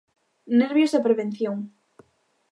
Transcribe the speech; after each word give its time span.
Nervios 0.59 0.91
e 0.97 1.05
prevención. 1.07 1.57